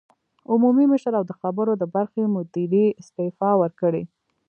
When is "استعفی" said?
3.01-3.51